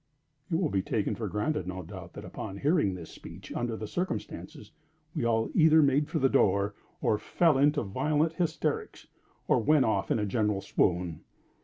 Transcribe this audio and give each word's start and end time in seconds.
It 0.49 0.55
will 0.55 0.69
be 0.71 0.81
taken 0.81 1.13
for 1.13 1.27
granted, 1.27 1.67
no 1.67 1.83
doubt, 1.83 2.13
that 2.13 2.25
upon 2.25 2.57
hearing 2.57 2.95
this 2.95 3.11
speech 3.11 3.53
under 3.53 3.77
the 3.77 3.85
circumstances, 3.85 4.71
we 5.15 5.23
all 5.25 5.51
either 5.53 5.83
made 5.83 6.07
for 6.09 6.17
the 6.17 6.27
door, 6.27 6.73
or 7.01 7.19
fell 7.19 7.59
into 7.59 7.83
violent 7.83 8.33
hysterics, 8.33 9.05
or 9.47 9.59
went 9.59 9.85
off 9.85 10.09
in 10.09 10.17
a 10.17 10.25
general 10.25 10.61
swoon. 10.61 11.21